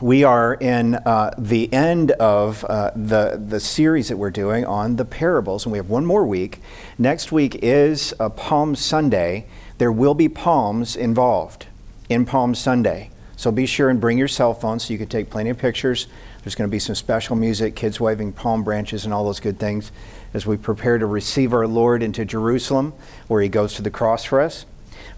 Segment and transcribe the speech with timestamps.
[0.00, 4.94] we are in uh, the end of uh, the, the series that we're doing on
[4.94, 6.60] the parables, and we have one more week.
[6.98, 9.46] Next week is Palm Sunday.
[9.78, 11.66] There will be palms involved
[12.08, 13.10] in Palm Sunday.
[13.36, 16.06] So be sure and bring your cell phone so you can take plenty of pictures.
[16.42, 19.58] There's going to be some special music, kids waving palm branches, and all those good
[19.58, 19.90] things
[20.32, 22.94] as we prepare to receive our Lord into Jerusalem,
[23.26, 24.64] where he goes to the cross for us.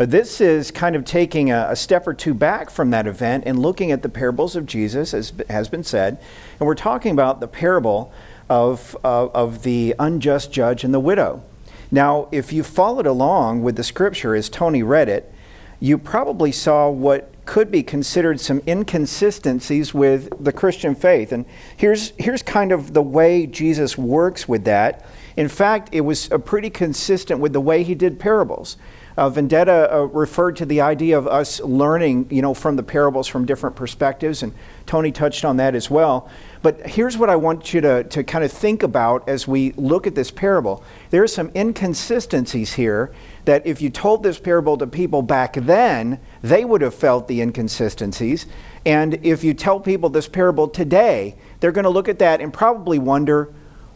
[0.00, 3.44] But this is kind of taking a, a, step or two back from that event
[3.46, 6.18] and looking at the parables of Jesus, as has been said.
[6.58, 8.10] And we're talking about the parable
[8.48, 11.42] of, uh, of the unjust judge and the widow.
[11.90, 15.34] Now, if you followed along with the scripture as Tony read it,
[15.80, 21.30] you probably saw what could be considered some inconsistencies with the Christian faith.
[21.30, 21.44] And
[21.76, 25.04] here's, here's kind of the way Jesus works with that.
[25.36, 28.78] In fact, it was pretty consistent with the way he did parables.
[29.20, 33.28] Uh, Vendetta uh, referred to the idea of us learning, you know, from the parables
[33.28, 34.54] from different perspectives, and
[34.86, 36.30] Tony touched on that as well.
[36.62, 40.06] But here's what I want you to, to kind of think about as we look
[40.06, 40.82] at this parable.
[41.10, 43.12] There are some inconsistencies here
[43.44, 47.42] that if you told this parable to people back then, they would have felt the
[47.42, 48.46] inconsistencies.
[48.86, 52.54] And if you tell people this parable today, they're going to look at that and
[52.54, 53.52] probably wonder,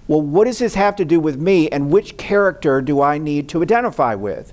[0.06, 3.48] well, what does this have to do with me, and which character do I need
[3.48, 4.53] to identify with?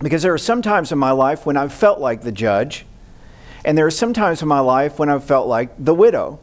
[0.00, 2.84] Because there are some times in my life when I've felt like the judge,
[3.64, 6.40] and there are some times in my life when I've felt like the widow.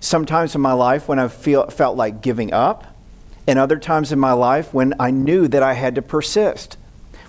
[0.00, 2.96] Sometimes in my life when I've feel, felt like giving up,
[3.46, 6.76] and other times in my life when I knew that I had to persist.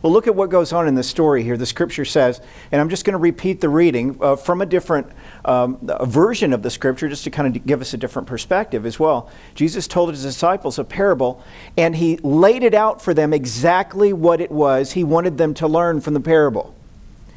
[0.04, 1.56] Well, look at what goes on in the story here.
[1.56, 2.42] The scripture says,
[2.74, 5.08] and I'm just going to repeat the reading uh, from a different
[5.46, 8.86] um, a version of the scripture just to kind of give us a different perspective
[8.86, 9.32] as well.
[9.56, 11.42] Jesus told his disciples a parable,
[11.78, 15.70] and he laid it out for them exactly what it was he wanted them to
[15.70, 16.76] learn from the parable.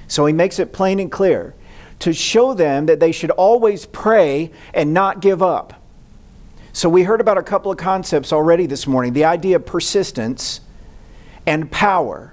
[0.09, 1.55] So he makes it plain and clear
[2.01, 5.81] to show them that they should always pray and not give up.
[6.73, 10.63] So we heard about a couple of concepts already this morning the idea of persistence
[11.47, 12.33] and power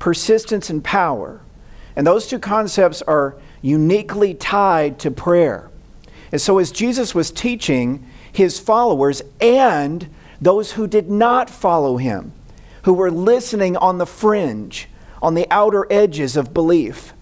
[0.00, 1.40] persistence and power.
[1.94, 5.70] And those two concepts are uniquely tied to prayer.
[6.32, 10.08] And so, as Jesus was teaching his followers and
[10.40, 12.32] those who did not follow him,
[12.82, 14.88] who were listening on the fringe,
[15.22, 17.12] on the outer edges of belief,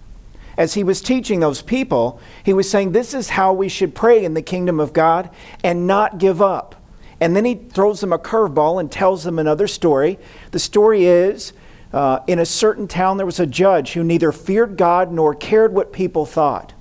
[0.57, 4.23] as he was teaching those people, he was saying, This is how we should pray
[4.23, 5.29] in the kingdom of God
[5.63, 6.75] and not give up.
[7.21, 10.19] And then he throws them a curveball and tells them another story.
[10.51, 11.53] The story is
[11.91, 15.73] uh, in a certain town, there was a judge who neither feared God nor cared
[15.73, 16.73] what people thought.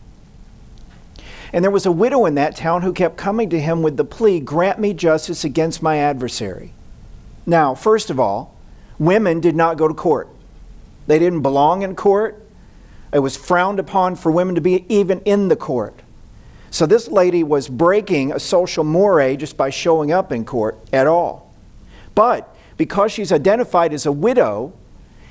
[1.53, 4.05] And there was a widow in that town who kept coming to him with the
[4.05, 6.73] plea, Grant me justice against my adversary.
[7.47, 8.55] Now, first of all,
[8.99, 10.29] women did not go to court,
[11.07, 12.45] they didn't belong in court.
[13.11, 15.95] It was frowned upon for women to be even in the court.
[16.71, 21.07] So this lady was breaking a social mores just by showing up in court at
[21.07, 21.51] all.
[22.15, 24.75] But because she's identified as a widow,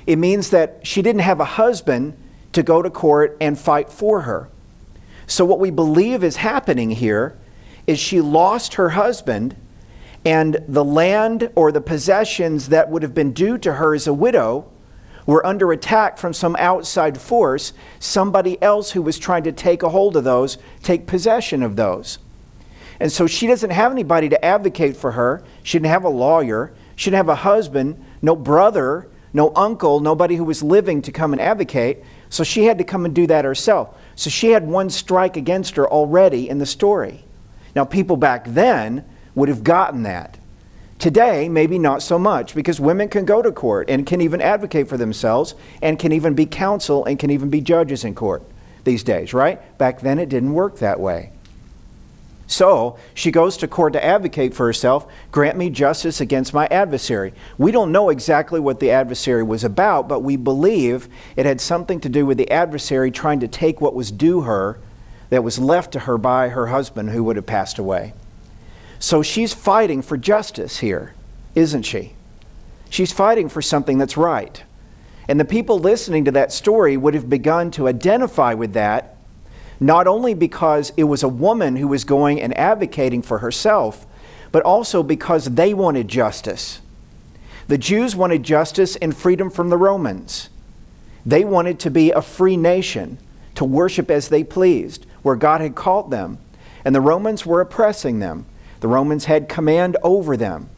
[0.08, 2.16] it means that she didn't have a husband
[2.52, 4.48] to go to court and fight for her.
[5.26, 7.36] So, what we believe is happening here
[7.86, 9.54] is she lost her husband,
[10.24, 14.14] and the land or the possessions that would have been due to her as a
[14.14, 14.70] widow
[15.26, 19.90] were under attack from some outside force, somebody else who was trying to take a
[19.90, 22.16] hold of those, take possession of those.
[22.98, 25.44] And so she doesn't have anybody to advocate for her.
[25.62, 26.72] She didn't have a lawyer.
[26.96, 31.32] She didn't have a husband, no brother no uncle, nobody who was living to come
[31.32, 32.04] and advocate.
[32.30, 33.96] So she had to come and do that herself.
[34.14, 37.24] So she had one strike against her already in the story.
[37.74, 40.38] Now, people back then would have gotten that.
[40.98, 44.88] Today, maybe not so much because women can go to court and can even advocate
[44.88, 48.42] for themselves and can even be counsel and can even be judges in court
[48.82, 49.78] these days, right?
[49.78, 51.30] Back then, it didn't work that way.
[52.48, 57.34] So she goes to court to advocate for herself grant me justice against my adversary.
[57.58, 62.00] We don't know exactly what the adversary was about, but we believe it had something
[62.00, 64.80] to do with the adversary trying to take what was due her
[65.28, 68.14] that was left to her by her husband who would have passed away.
[68.98, 71.12] So she's fighting for justice here,
[71.54, 72.14] isn't she?
[72.88, 74.64] She's fighting for something that's right.
[75.28, 79.17] And the people listening to that story would have begun to identify with that
[79.80, 84.06] not only because it was a woman who was going and advocating for herself,
[84.50, 86.80] but also because they wanted justice.
[87.68, 90.48] The Jews wanted justice and freedom from the Romans.
[91.26, 93.18] They wanted to be a free nation,
[93.54, 96.38] to worship as they pleased, where God had called them.
[96.84, 98.46] And the Romans were oppressing them.
[98.80, 100.70] The Romans had command over them.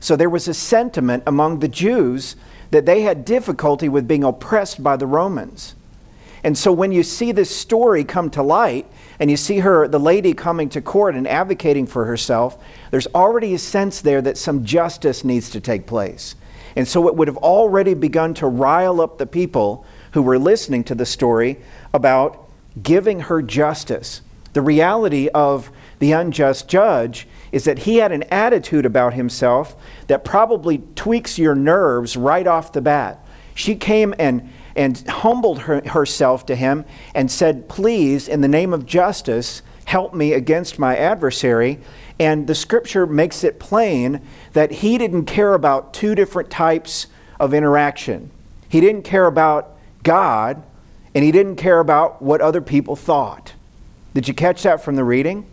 [0.00, 2.36] So there was a sentiment among the Jews
[2.70, 5.74] that they had difficulty with being oppressed by the Romans.
[6.46, 8.86] And so when you see this story come to light,
[9.18, 12.62] and you see her, the lady coming to court and advocating for herself,
[12.92, 16.36] there's already a sense there that some justice needs to take place.
[16.76, 20.84] And so it would have already begun to rile up the people who were listening
[20.84, 21.58] to the story
[21.92, 22.48] about
[22.80, 24.22] giving her justice.
[24.52, 29.74] The reality of the unjust judge is that he had an attitude about himself
[30.06, 33.26] that probably tweaks your nerves right off the bat.
[33.56, 36.84] She came and and humbled her, herself to him
[37.14, 41.80] and said, Please, in the name of justice, help me against my adversary.
[42.18, 44.20] And the scripture makes it plain
[44.52, 47.06] that he didn't care about two different types
[47.40, 48.30] of interaction.
[48.68, 50.62] He didn't care about God,
[51.14, 53.54] and he didn't care about what other people thought.
[54.14, 55.46] Did you catch that from the reading?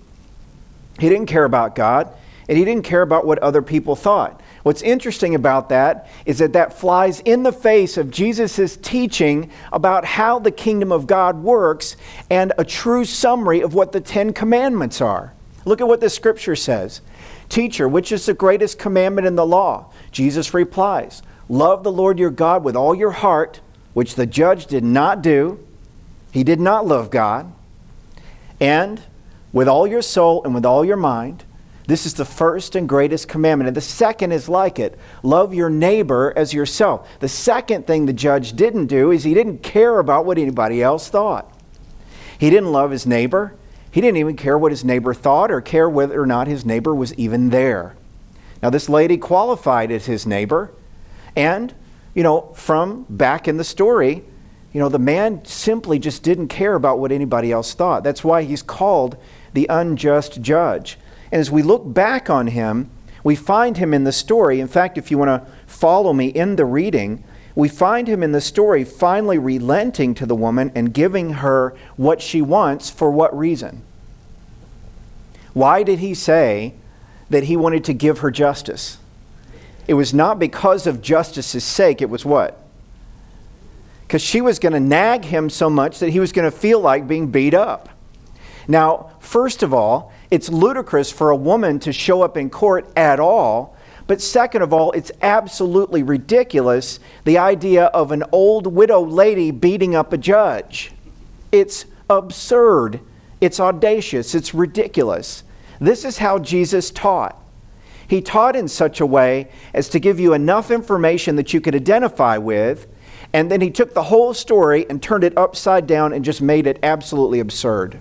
[1.00, 2.10] He didn't care about God,
[2.48, 4.42] and he didn't care about what other people thought.
[4.64, 10.06] What's interesting about that is that that flies in the face of Jesus' teaching about
[10.06, 11.98] how the kingdom of God works
[12.30, 15.34] and a true summary of what the Ten Commandments are.
[15.66, 17.02] Look at what the scripture says.
[17.50, 19.92] Teacher, which is the greatest commandment in the law?
[20.12, 23.60] Jesus replies, Love the Lord your God with all your heart,
[23.94, 25.60] which the judge did not do.
[26.32, 27.52] He did not love God.
[28.62, 29.02] And
[29.52, 31.44] with all your soul and with all your mind
[31.88, 33.68] this is the first and greatest commandment.
[33.68, 37.08] And the second is like it love your neighbor as yourself.
[37.20, 41.10] The second thing the judge didn't do is he didn't care about what anybody else
[41.10, 41.52] thought.
[42.38, 43.56] He didn't love his neighbor.
[43.92, 46.96] He didn't even care what his neighbor thought or care whether or not his neighbor
[46.96, 47.96] was even there.
[48.62, 50.72] Now, this lady qualified as his neighbor.
[51.36, 51.74] And,
[52.16, 54.24] you know, from back in the story,
[54.72, 58.04] you know, the man simply just didn't care about what anybody else thought.
[58.04, 59.18] That's why he's called
[59.54, 60.98] the unjust judge.
[61.34, 62.92] And as we look back on him,
[63.24, 64.60] we find him in the story.
[64.60, 67.24] In fact, if you want to follow me in the reading,
[67.56, 72.22] we find him in the story finally relenting to the woman and giving her what
[72.22, 73.82] she wants for what reason?
[75.54, 76.76] Why did he say
[77.32, 79.00] that he wanted to give her justice?
[79.88, 82.64] It was not because of justice's sake, it was what?
[84.06, 86.80] Because she was going to nag him so much that he was going to feel
[86.80, 87.90] like being beat up.
[88.68, 93.20] Now, first of all, it's ludicrous for a woman to show up in court at
[93.20, 93.78] all.
[94.08, 99.94] But second of all, it's absolutely ridiculous the idea of an old widow lady beating
[99.94, 100.92] up a judge.
[101.52, 103.00] It's absurd.
[103.42, 104.34] It's audacious.
[104.34, 105.44] It's ridiculous.
[105.80, 107.40] This is how Jesus taught.
[108.08, 111.76] He taught in such a way as to give you enough information that you could
[111.76, 112.88] identify with,
[113.34, 116.66] and then he took the whole story and turned it upside down and just made
[116.66, 118.00] it absolutely absurd.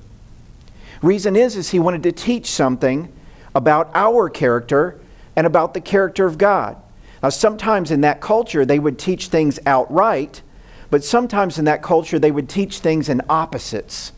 [1.03, 3.13] Reason is, is he wanted to teach something
[3.55, 5.01] about our character
[5.35, 6.77] and about the character of God.
[7.23, 10.43] Now, sometimes in that culture, they would teach things outright,
[10.91, 14.13] but sometimes in that culture, they would teach things in opposites.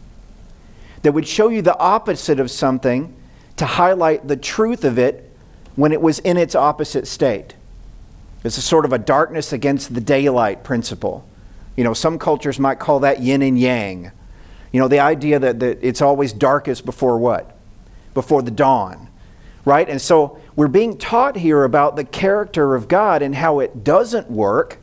[1.02, 3.14] That would show you the opposite of something
[3.56, 5.30] to highlight the truth of it
[5.76, 7.54] when it was in its opposite state.
[8.42, 11.26] It's a sort of a darkness against the daylight principle.
[11.76, 14.12] You know, some cultures might call that yin and yang
[14.74, 17.56] you know, the idea that, that it's always darkest before what?
[18.12, 19.08] Before the dawn,
[19.64, 19.88] right?
[19.88, 24.28] And so we're being taught here about the character of God and how it doesn't
[24.28, 24.78] work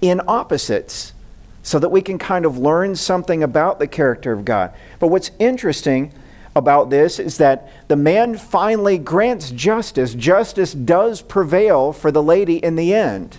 [0.00, 1.12] in opposites
[1.62, 4.72] so that we can kind of learn something about the character of God.
[4.98, 6.14] But what's interesting
[6.56, 10.14] about this is that the man finally grants justice.
[10.14, 13.36] Justice does prevail for the lady in the end.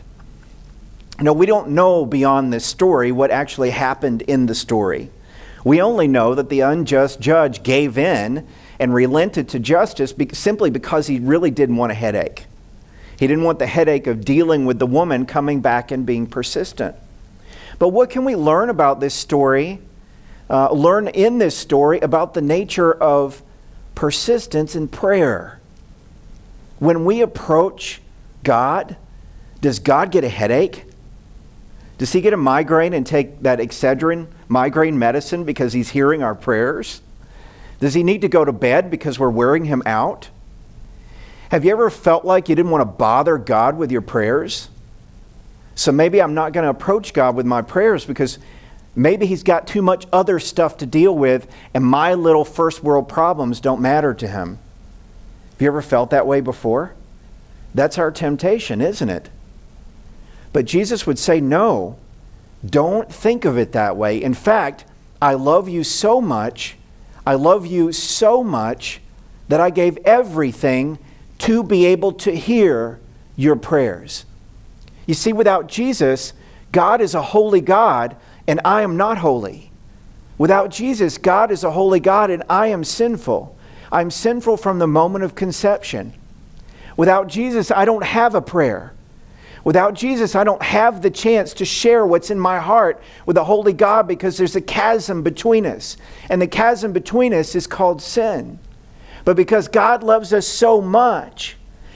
[1.19, 5.09] Now, we don't know beyond this story what actually happened in the story.
[5.63, 8.47] We only know that the unjust judge gave in
[8.79, 12.47] and relented to justice simply because he really didn't want a headache.
[13.17, 16.95] He didn't want the headache of dealing with the woman coming back and being persistent.
[17.79, 19.79] But what can we learn about this story?
[20.49, 23.41] Uh, learn in this story about the nature of
[23.95, 25.59] persistence in prayer.
[26.79, 28.01] When we approach
[28.43, 28.97] God,
[29.61, 30.85] does God get a headache?
[31.97, 36.35] Does he get a migraine and take that Excedrin migraine medicine because he's hearing our
[36.35, 37.01] prayers?
[37.79, 40.29] Does he need to go to bed because we're wearing him out?
[41.49, 44.69] Have you ever felt like you didn't want to bother God with your prayers?
[45.75, 48.39] So maybe I'm not going to approach God with my prayers because
[48.95, 53.09] maybe he's got too much other stuff to deal with and my little first world
[53.09, 54.59] problems don't matter to him.
[55.51, 56.93] Have you ever felt that way before?
[57.73, 59.29] That's our temptation, isn't it?
[60.53, 61.97] But Jesus would say, no,
[62.65, 64.21] don't think of it that way.
[64.21, 64.85] In fact,
[65.21, 66.77] I love you so much,
[67.25, 69.01] I love you so much
[69.47, 70.97] that I gave everything
[71.39, 72.99] to be able to hear
[73.35, 74.25] your prayers.
[75.05, 76.33] You see, without Jesus,
[76.71, 78.15] God is a holy God,
[78.47, 79.71] and I am not holy.
[80.37, 83.55] Without Jesus, God is a holy God, and I am sinful.
[83.91, 86.13] I'm sinful from the moment of conception.
[86.97, 88.93] Without Jesus, I don't have a prayer.
[89.63, 93.45] Without Jesus, I don't have the chance to share what's in my heart with the
[93.45, 95.95] holy God because there's a chasm between us.
[96.29, 98.59] And the chasm between us is called sin.
[99.23, 101.55] But because God loves us so much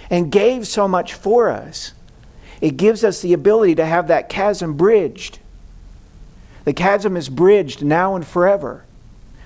[0.10, 1.94] and gave so much for us,
[2.62, 5.40] it gives us the ability to have that chasm bridged.
[6.64, 8.86] The chasm is bridged now and forever.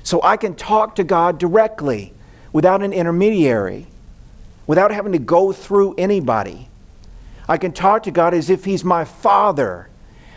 [0.03, 2.13] So I can talk to God directly
[2.53, 3.87] without an intermediary,
[4.67, 6.67] without having to go through anybody.
[7.51, 9.89] I can talk to God as if He's my Father,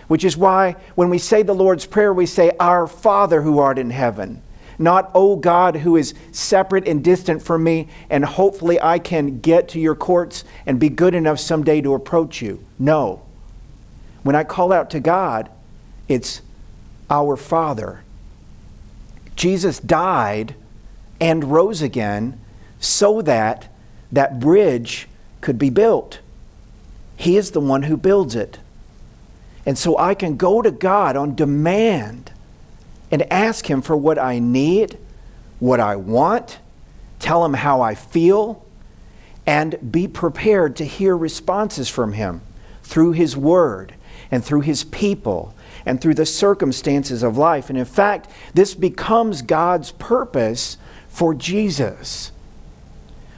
[0.08, 3.78] which is why when we say the Lord's Prayer, we say, Our Father who art
[3.78, 4.42] in heaven.
[4.80, 9.68] Not, oh God, who is separate and distant from me, and hopefully I can get
[9.68, 12.64] to your courts and be good enough someday to approach you.
[12.80, 13.22] No.
[14.24, 15.48] When I call out to God,
[16.08, 16.42] it's
[17.08, 18.02] our Father.
[19.36, 20.56] Jesus died
[21.20, 22.40] and rose again
[22.80, 23.68] so that
[24.10, 25.06] that bridge
[25.40, 26.18] could be built.
[27.24, 28.58] He is the one who builds it.
[29.64, 32.32] And so I can go to God on demand
[33.10, 34.98] and ask Him for what I need,
[35.58, 36.58] what I want,
[37.20, 38.62] tell Him how I feel,
[39.46, 42.42] and be prepared to hear responses from Him
[42.82, 43.94] through His Word
[44.30, 45.54] and through His people
[45.86, 47.70] and through the circumstances of life.
[47.70, 50.76] And in fact, this becomes God's purpose
[51.08, 52.32] for Jesus.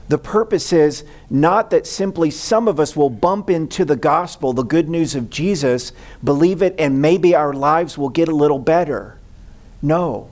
[0.09, 4.63] The purpose is not that simply some of us will bump into the gospel, the
[4.63, 9.19] good news of Jesus, believe it, and maybe our lives will get a little better.
[9.83, 10.31] No.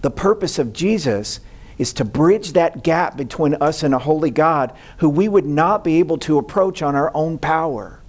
[0.00, 1.40] The purpose of Jesus
[1.76, 5.84] is to bridge that gap between us and a holy God who we would not
[5.84, 8.00] be able to approach on our own power.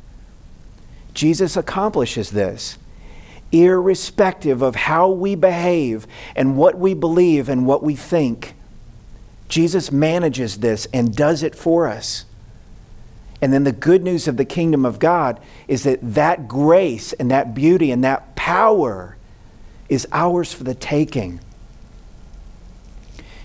[1.13, 2.77] Jesus accomplishes this
[3.51, 8.55] irrespective of how we behave and what we believe and what we think.
[9.51, 12.23] Jesus manages this and does it for us.
[13.41, 17.29] And then the good news of the kingdom of God is that that grace and
[17.31, 19.17] that beauty and that power
[19.89, 21.41] is ours for the taking.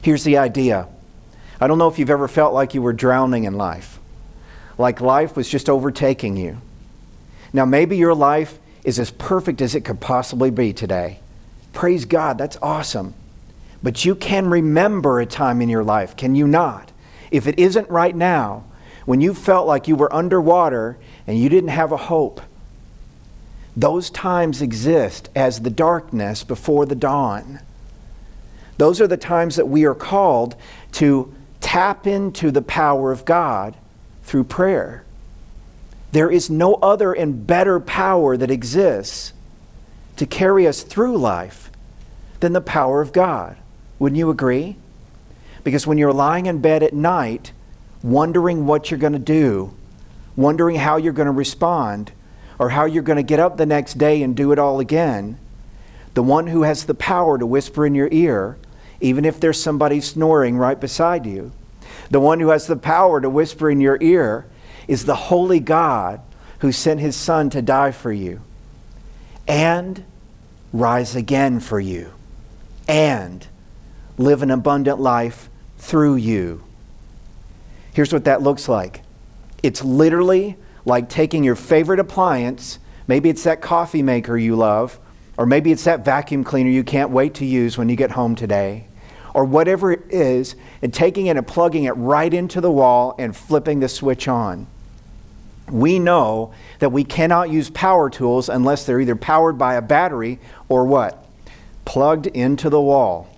[0.01, 0.87] Here's the idea
[1.61, 3.99] I don't know if you've ever felt like you were drowning in life,
[4.79, 6.59] like life was just overtaking you.
[7.53, 11.19] Now, maybe your life is as perfect as it could possibly be today.
[11.73, 13.15] Praise God, that's awesome.
[13.83, 16.93] But you can remember a time in your life, can you not?
[17.31, 18.65] If it isn't right now,
[19.05, 22.41] when you felt like you were underwater and you didn't have a hope,
[23.77, 27.61] those times exist as the darkness before the dawn.
[28.79, 30.57] Those are the times that we are called
[30.93, 33.77] to tap into the power of God
[34.23, 35.05] through prayer.
[36.13, 39.33] There is no other and better power that exists
[40.17, 41.71] to carry us through life
[42.41, 43.57] than the power of God.
[43.99, 44.77] Wouldn't you agree?
[45.65, 47.53] Because when you're lying in bed at night,
[48.03, 49.75] wondering what you're going to do,
[50.37, 52.13] wondering how you're going to respond,
[52.59, 55.39] or how you're going to get up the next day and do it all again,
[56.15, 58.57] the one who has the power to whisper in your ear,
[59.01, 61.53] even if there's somebody snoring right beside you,
[62.11, 64.47] the one who has the power to whisper in your ear
[64.89, 66.21] is the holy God
[66.61, 68.41] who sent his Son to die for you
[69.47, 70.05] and
[70.73, 72.13] rise again for you
[72.89, 73.47] and
[74.19, 76.63] live an abundant life through you.
[77.93, 79.03] Here's what that looks like
[79.63, 84.99] it's literally like taking your favorite appliance, maybe it's that coffee maker you love,
[85.37, 88.35] or maybe it's that vacuum cleaner you can't wait to use when you get home
[88.35, 88.87] today,
[89.35, 93.37] or whatever it is, and taking it and plugging it right into the wall and
[93.37, 94.67] flipping the switch on.
[95.69, 100.39] We know that we cannot use power tools unless they're either powered by a battery
[100.69, 101.27] or what?
[101.85, 103.36] Plugged into the wall.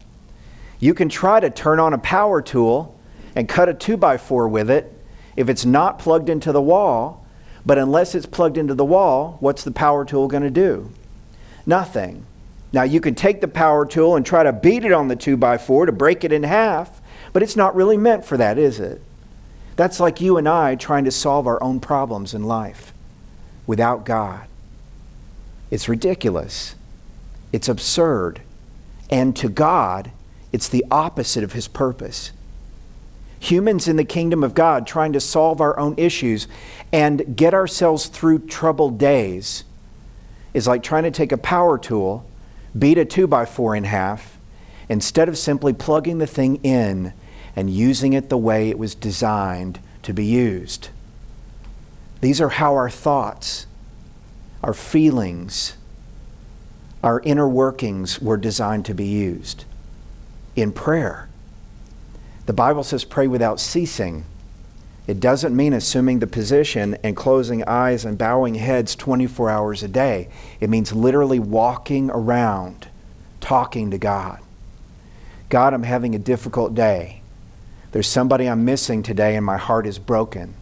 [0.80, 2.98] You can try to turn on a power tool
[3.34, 4.92] and cut a 2x4 with it
[5.36, 7.24] if it's not plugged into the wall,
[7.64, 10.90] but unless it's plugged into the wall, what's the power tool going to do?
[11.66, 12.26] Nothing.
[12.72, 15.86] Now, you can take the power tool and try to beat it on the 2x4
[15.86, 17.00] to break it in half,
[17.32, 19.00] but it's not really meant for that, is it?
[19.76, 22.92] That's like you and I trying to solve our own problems in life
[23.66, 24.46] without God.
[25.70, 26.74] It's ridiculous.
[27.52, 28.40] It's absurd.
[29.08, 30.10] And to God,
[30.52, 32.32] it's the opposite of his purpose.
[33.40, 36.48] Humans in the kingdom of God trying to solve our own issues
[36.92, 39.64] and get ourselves through troubled days
[40.54, 42.28] is like trying to take a power tool,
[42.76, 44.38] beat a 2 by 4 in half,
[44.88, 47.12] instead of simply plugging the thing in
[47.54, 50.88] and using it the way it was designed to be used.
[52.20, 53.66] These are how our thoughts,
[54.64, 55.76] our feelings,
[57.02, 59.64] Our inner workings were designed to be used
[60.56, 61.28] in prayer.
[62.46, 64.24] The Bible says, pray without ceasing.
[65.06, 69.88] It doesn't mean assuming the position and closing eyes and bowing heads 24 hours a
[69.88, 70.28] day.
[70.60, 72.88] It means literally walking around,
[73.40, 74.40] talking to God.
[75.48, 77.22] God, I'm having a difficult day.
[77.92, 80.54] There's somebody I'm missing today and my heart is broken.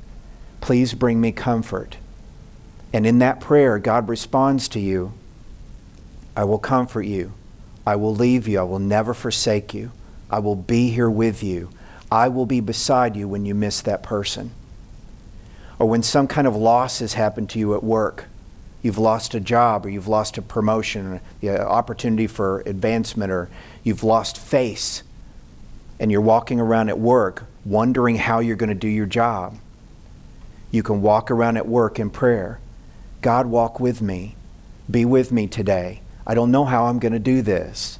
[0.60, 1.96] Please bring me comfort.
[2.92, 5.12] And in that prayer, God responds to you
[6.36, 7.32] I will comfort you.
[7.86, 8.58] I will leave you.
[8.58, 9.92] I will never forsake you.
[10.30, 11.70] I will be here with you.
[12.10, 14.50] I will be beside you when you miss that person.
[15.78, 18.24] Or when some kind of loss has happened to you at work.
[18.82, 23.48] You've lost a job, or you've lost a promotion, the opportunity for advancement, or
[23.82, 25.02] you've lost face,
[25.98, 29.56] and you're walking around at work wondering how you're going to do your job.
[30.70, 32.60] You can walk around at work in prayer.
[33.22, 34.36] God, walk with me.
[34.90, 36.00] Be with me today.
[36.26, 37.98] I don't know how I'm going to do this.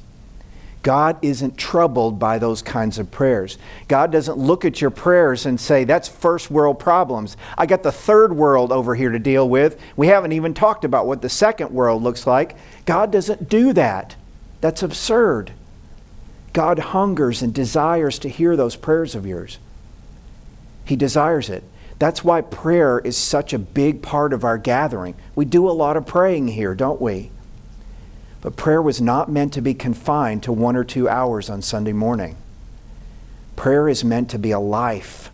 [0.83, 3.57] God isn't troubled by those kinds of prayers.
[3.87, 7.35] God doesn't look at your prayers and say, that's first world problems.
[7.57, 9.79] I got the third world over here to deal with.
[9.97, 12.55] We haven't even talked about what the second world looks like.
[12.85, 14.15] God doesn't do that.
[14.61, 15.51] That's absurd.
[16.53, 19.59] God hungers and desires to hear those prayers of yours.
[20.85, 21.63] He desires it.
[21.99, 25.15] That's why prayer is such a big part of our gathering.
[25.35, 27.31] We do a lot of praying here, don't we?
[28.41, 31.93] But prayer was not meant to be confined to one or two hours on Sunday
[31.93, 32.35] morning.
[33.55, 35.31] Prayer is meant to be a life.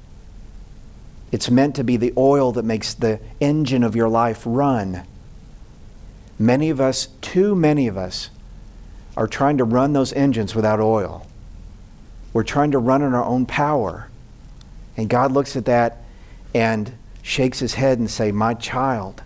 [1.31, 5.03] It's meant to be the oil that makes the engine of your life run.
[6.39, 8.29] Many of us, too many of us,
[9.17, 11.27] are trying to run those engines without oil.
[12.31, 14.09] We're trying to run on our own power.
[14.95, 16.03] And God looks at that
[16.55, 19.21] and shakes his head and say, "My child,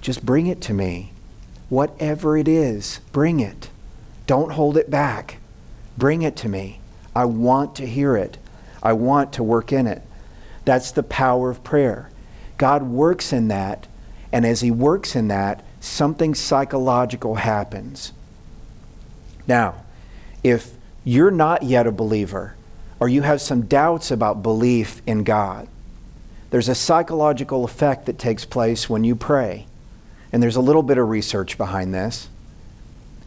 [0.00, 1.11] just bring it to me.
[1.72, 3.70] Whatever it is, bring it.
[4.26, 5.38] Don't hold it back.
[5.96, 6.80] Bring it to me.
[7.16, 8.36] I want to hear it.
[8.82, 10.02] I want to work in it.
[10.66, 12.10] That's the power of prayer.
[12.58, 13.86] God works in that,
[14.30, 18.12] and as He works in that, something psychological happens.
[19.48, 19.82] Now,
[20.44, 20.72] if
[21.04, 22.54] you're not yet a believer,
[23.00, 25.68] or you have some doubts about belief in God,
[26.50, 29.64] there's a psychological effect that takes place when you pray
[30.32, 32.28] and there's a little bit of research behind this,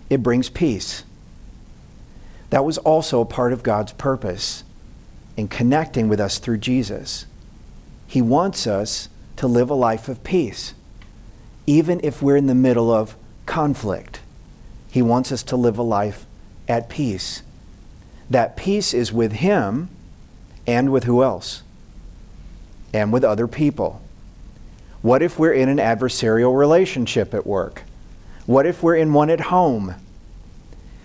[0.09, 1.03] it brings peace.
[2.49, 4.63] That was also a part of God's purpose
[5.37, 7.25] in connecting with us through Jesus.
[8.07, 10.73] He wants us to live a life of peace,
[11.67, 13.15] even if we're in the middle of
[13.45, 14.21] conflict.
[14.89, 16.25] He wants us to live a life
[16.67, 17.41] at peace.
[18.29, 19.89] That peace is with Him
[20.65, 21.63] and with who else?
[22.93, 24.01] And with other people.
[25.05, 27.83] What if we're in an adversarial relationship at work?
[28.47, 29.93] What if we're in one at home?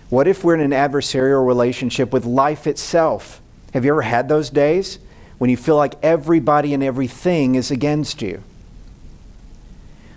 [0.09, 3.43] What if we're in an adversarial relationship with life itself?
[3.75, 4.97] Have you ever had those days
[5.37, 8.41] when you feel like everybody and everything is against you?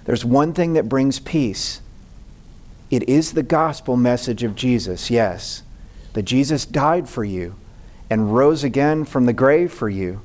[0.06, 1.82] There's one thing that brings peace.
[2.90, 5.62] It is the gospel message of Jesus, yes,
[6.14, 7.54] that Jesus died for you
[8.08, 10.22] and rose again from the grave for you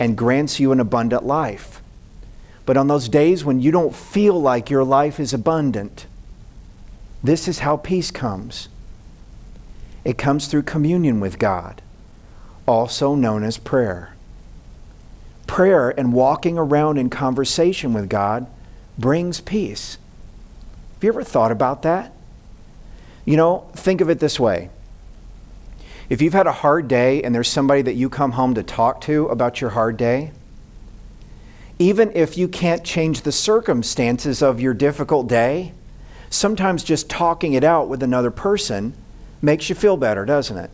[0.00, 1.80] and grants you an abundant life.
[2.68, 6.04] But on those days when you don't feel like your life is abundant,
[7.24, 8.68] this is how peace comes.
[10.04, 11.80] It comes through communion with God,
[12.66, 14.12] also known as prayer.
[15.46, 18.46] Prayer and walking around in conversation with God
[18.98, 19.96] brings peace.
[20.96, 22.12] Have you ever thought about that?
[23.24, 24.68] You know, think of it this way.
[26.10, 29.00] If you've had a hard day and there's somebody that you come home to talk
[29.02, 30.32] to about your hard day,
[31.78, 35.72] even if you can't change the circumstances of your difficult day,
[36.30, 38.94] sometimes just talking it out with another person
[39.40, 40.70] makes you feel better, doesn't it?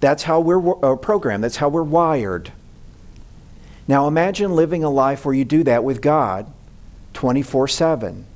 [0.00, 2.52] That's how we're uh, programmed, that's how we're wired.
[3.88, 6.52] Now imagine living a life where you do that with God
[7.14, 8.26] 24 7.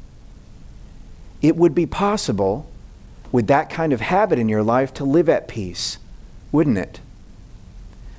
[1.42, 2.70] It would be possible
[3.30, 5.98] with that kind of habit in your life to live at peace,
[6.50, 7.00] wouldn't it?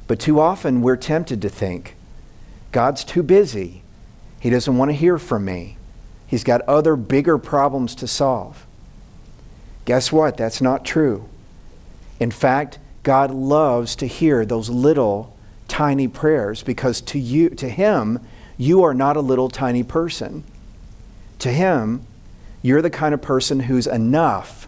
[0.07, 1.95] But too often we're tempted to think,
[2.71, 3.83] God's too busy.
[4.39, 5.77] He doesn't want to hear from me.
[6.27, 8.65] He's got other bigger problems to solve.
[9.85, 10.37] Guess what?
[10.37, 11.27] That's not true.
[12.19, 15.35] In fact, God loves to hear those little
[15.67, 18.19] tiny prayers because to you to him
[18.57, 20.43] you are not a little tiny person.
[21.39, 22.05] To him,
[22.61, 24.67] you're the kind of person who's enough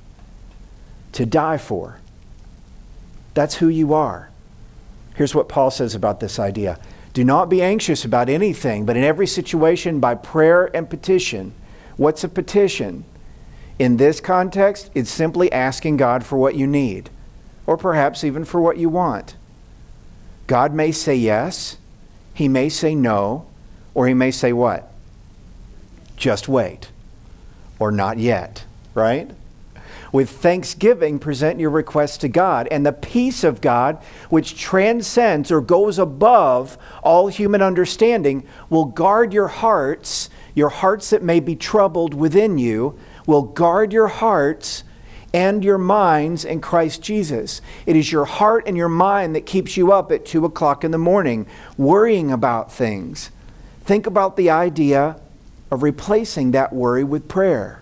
[1.12, 2.00] to die for.
[3.34, 4.30] That's who you are.
[5.16, 6.80] Here's what Paul says about this idea
[7.13, 11.54] do not be anxious about anything, but in every situation, by prayer and petition.
[11.97, 13.04] What's a petition?
[13.78, 17.10] In this context, it's simply asking God for what you need,
[17.67, 19.36] or perhaps even for what you want.
[20.47, 21.78] God may say yes,
[22.34, 23.45] He may say no,
[23.93, 24.91] or He may say what?
[26.15, 26.91] Just wait,
[27.80, 29.32] or not yet, right?
[30.12, 35.62] With thanksgiving, present your requests to God, and the peace of God, which transcends or
[35.62, 42.13] goes above all human understanding, will guard your hearts, your hearts that may be troubled
[42.13, 44.84] within you will guard your hearts
[45.34, 47.62] and your minds in Christ Jesus.
[47.86, 50.91] It is your heart and your mind that keeps you up at 2 o'clock in
[50.91, 51.47] the morning,
[51.78, 53.32] worrying about things.
[53.84, 55.19] Think about the idea
[55.69, 57.81] of replacing that worry with prayer.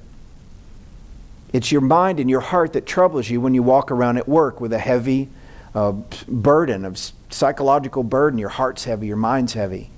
[1.51, 4.61] It's your mind and your heart that troubles you when you walk around at work
[4.61, 5.29] with a heavy
[5.73, 5.93] uh,
[6.27, 8.37] burden of psychological burden.
[8.39, 9.89] Your heart's heavy, your mind's heavy.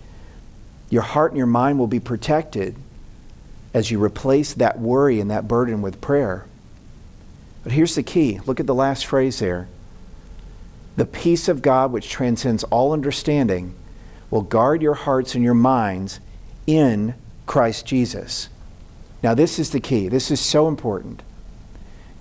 [0.90, 2.76] Your heart and your mind will be protected
[3.74, 6.46] as you replace that worry and that burden with prayer.
[7.64, 9.68] But here's the key look at the last phrase there.
[10.98, 13.76] The peace of God, which transcends all understanding,
[14.30, 16.20] will guard your hearts and your minds
[16.68, 18.50] in Christ Jesus.
[19.24, 20.08] Now, this is the key.
[20.08, 21.22] This is so important.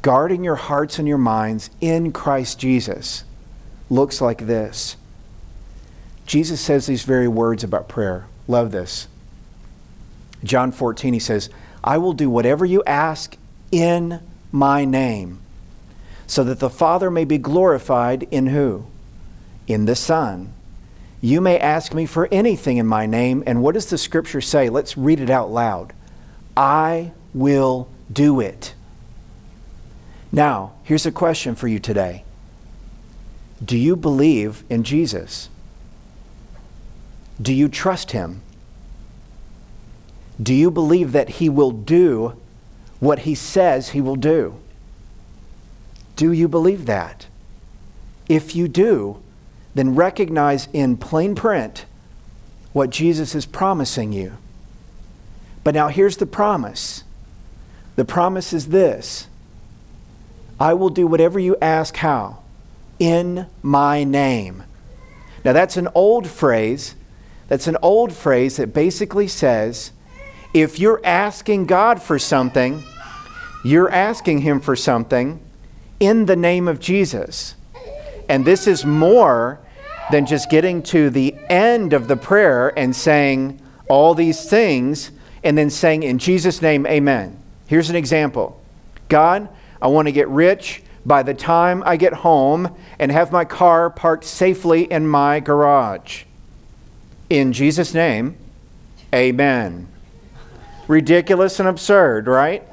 [0.03, 3.25] Guarding your hearts and your minds in Christ Jesus
[3.91, 4.97] looks like this.
[6.27, 8.27] Jesus says these very words about prayer.
[8.47, 9.09] Love this.
[10.43, 11.51] John 14, he says,
[11.83, 13.37] I will do whatever you ask
[13.71, 14.21] in
[14.53, 15.41] my name,
[16.27, 18.87] so that the Father may be glorified in who?
[19.67, 20.53] In the Son.
[21.21, 24.69] You may ask me for anything in my name, and what does the scripture say?
[24.71, 25.93] Let's read it out loud.
[26.57, 28.75] I will do it.
[30.33, 32.25] Now, here's a question for you today
[33.65, 35.49] Do you believe in Jesus?
[37.41, 38.43] Do you trust him?
[40.43, 42.35] Do you believe that He will do
[42.99, 44.57] what He says He will do?
[46.17, 47.27] Do you believe that?
[48.29, 49.23] If you do,
[49.75, 51.85] then recognize in plain print
[52.73, 54.37] what Jesus is promising you.
[55.65, 57.05] But now here's the promise
[57.97, 59.29] the promise is this
[60.61, 62.43] I will do whatever you ask how?
[62.99, 64.65] In my name.
[65.43, 66.95] Now that's an old phrase.
[67.49, 69.93] That's an old phrase that basically says,
[70.53, 72.83] if you're asking God for something,
[73.65, 75.41] you're asking Him for something
[75.99, 77.55] in the name of Jesus.
[78.29, 79.61] And this is more
[80.11, 85.11] than just getting to the end of the prayer and saying all these things
[85.43, 87.41] and then saying, In Jesus' name, amen.
[87.67, 88.61] Here's an example
[89.09, 89.49] God,
[89.81, 93.91] I want to get rich by the time I get home and have my car
[93.91, 96.25] parked safely in my garage.
[97.29, 98.37] In Jesus' name,
[99.15, 99.89] amen
[100.91, 102.65] ridiculous and absurd, right?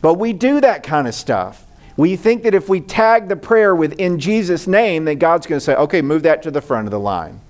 [0.00, 1.66] But we do that kind of stuff.
[1.96, 5.58] We think that if we tag the prayer with in Jesus' name, then God's going
[5.58, 7.40] to say, okay, move that to the front of the line.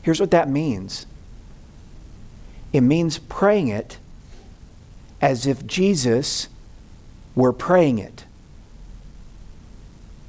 [0.00, 1.06] Here's what that means
[2.72, 3.98] it means praying it
[5.20, 6.48] as if Jesus
[7.38, 8.24] were praying it.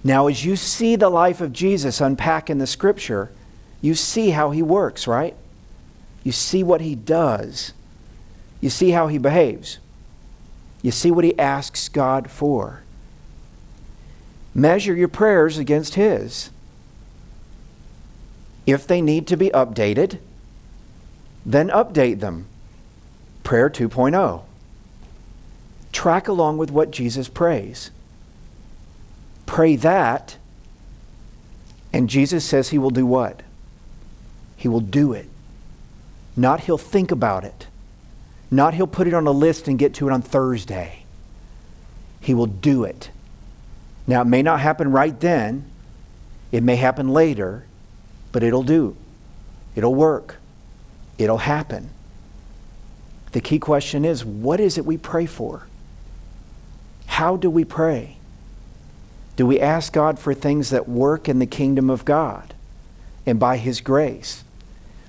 [0.04, 3.32] Now, as you see the life of Jesus unpack in the scripture,
[3.82, 5.36] you see how he works, right?
[6.24, 7.74] You see what he does.
[8.62, 9.80] You see how he behaves.
[10.84, 12.84] You see what he asks God for.
[14.54, 16.52] Measure your prayers against his.
[18.68, 20.20] If they need to be updated,
[21.44, 22.46] then update them.
[23.44, 24.44] Prayer 2.0.
[25.92, 27.92] Track along with what Jesus prays.
[29.46, 30.38] Pray that,
[31.92, 33.42] and Jesus says he will do what?
[34.56, 35.28] He will do it.
[36.36, 37.68] Not he'll think about it.
[38.52, 41.06] Not he'll put it on a list and get to it on Thursday.
[42.22, 43.10] He will do it.
[44.08, 45.70] Now, it may not happen right then,
[46.52, 47.66] it may happen later,
[48.32, 48.96] but it'll do.
[49.76, 50.38] It'll work.
[51.18, 51.92] It'll happen.
[53.32, 55.68] The key question is what is it we pray for?
[57.10, 58.18] How do we pray?
[59.36, 62.54] Do we ask God for things that work in the kingdom of God
[63.26, 64.44] and by His grace?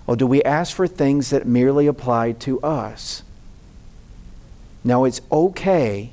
[0.06, 3.22] Or do we ask for things that merely apply to us?
[4.82, 6.10] Now, it's okay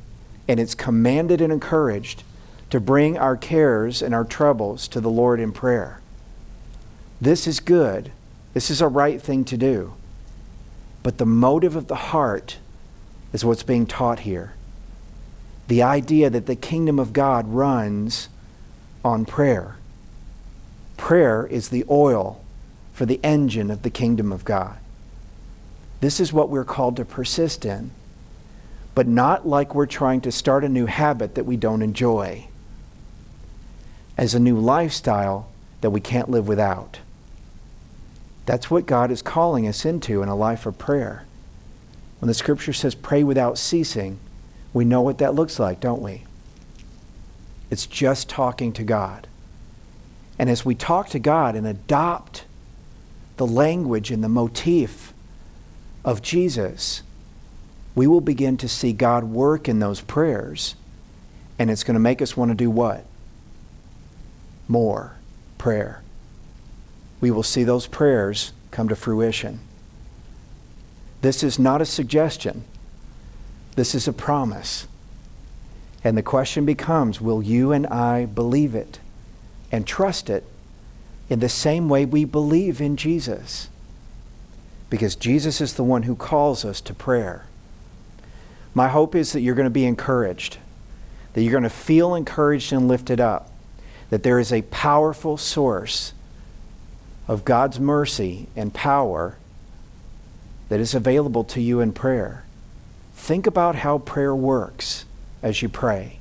[0.48, 2.24] and it's commanded and encouraged
[2.70, 6.02] to bring our cares and our troubles to the Lord in prayer.
[7.22, 8.12] This is good.
[8.54, 9.94] This is a right thing to do.
[11.02, 12.58] But the motive of the heart
[13.32, 14.54] is what's being taught here.
[15.68, 18.30] The idea that the kingdom of God runs
[19.04, 19.76] on prayer.
[20.96, 22.42] Prayer is the oil
[22.94, 24.78] for the engine of the kingdom of God.
[26.00, 27.92] This is what we're called to persist in.
[28.98, 32.48] but not like we're trying to start a new habit that we don't enjoy,
[34.18, 35.48] as a new lifestyle
[35.82, 36.98] that we can't live without.
[38.48, 41.26] That's what God is calling us into in a life of prayer.
[42.18, 44.18] When the scripture says pray without ceasing,
[44.74, 46.24] we know what that looks like, don't we?
[47.70, 49.28] It's just talking to God.
[50.40, 52.46] And as we talk to God and adopt
[53.38, 55.14] the language and the motif
[56.06, 57.04] of Jesus,
[57.96, 60.76] we will begin to see God work in those prayers.
[61.60, 63.06] And it's going to make us want to do what?
[64.68, 65.16] More
[65.58, 66.04] prayer
[67.20, 69.60] we will see those prayers come to fruition.
[71.22, 72.64] This is not a suggestion,
[73.78, 74.88] this is a promise.
[76.04, 79.00] And the question becomes will you and I believe it
[79.72, 80.44] and trust it
[81.30, 83.70] in the same way we believe in Jesus?
[84.90, 87.46] Because Jesus is the one who calls us to prayer.
[88.74, 90.58] My hope is that you're going to be encouraged,
[91.34, 93.52] that you're going to feel encouraged and lifted up,
[94.10, 96.14] that there is a powerful source
[97.28, 99.38] of God's mercy and power
[100.70, 102.44] that is available to you in prayer.
[103.18, 105.04] Think about how prayer works
[105.44, 106.20] as you pray.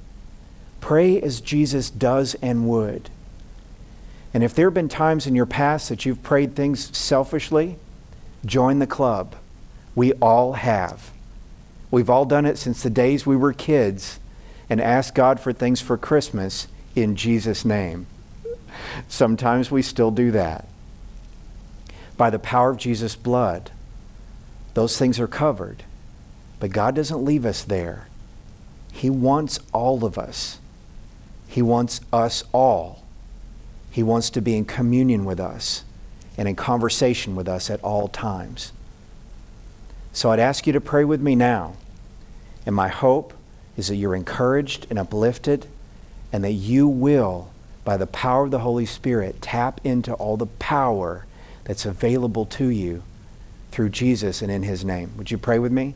[0.80, 3.10] Pray as Jesus does and would.
[4.34, 7.76] And if there have been times in your past that you've prayed things selfishly,
[8.44, 9.36] join the club.
[9.94, 11.12] We all have.
[11.92, 14.18] We've all done it since the days we were kids
[14.68, 18.06] and asked God for things for Christmas in Jesus' name.
[19.06, 20.66] Sometimes we still do that
[22.16, 23.70] by the power of Jesus' blood.
[24.74, 25.84] Those things are covered.
[26.58, 28.08] But God doesn't leave us there.
[28.92, 30.58] He wants all of us.
[31.48, 33.02] He wants us all.
[33.90, 35.84] He wants to be in communion with us
[36.38, 38.72] and in conversation with us at all times.
[40.12, 41.74] So I'd ask you to pray with me now.
[42.64, 43.34] And my hope
[43.76, 45.66] is that you're encouraged and uplifted
[46.32, 47.50] and that you will,
[47.84, 51.26] by the power of the Holy Spirit, tap into all the power
[51.64, 53.02] that's available to you
[53.70, 55.12] through Jesus and in his name.
[55.16, 55.94] Would you pray with me?